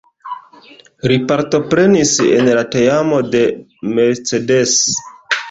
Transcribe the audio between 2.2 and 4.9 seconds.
en la teamo de Mercedes.